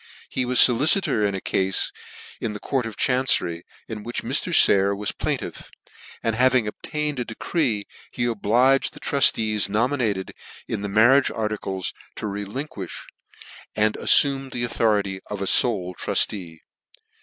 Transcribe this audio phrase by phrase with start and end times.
[0.31, 1.91] He was foli citor in a caufe
[2.41, 4.51] in the court of chancery, in which Mr.
[4.51, 5.69] Sayer was plaintiff,
[6.23, 10.33] and having obtained a de cree, he obliged the truftees nominated
[10.67, 13.03] in the'mar riage articles to relinquifh,
[13.77, 16.61] andaffumed the autho rity of a fole truftee.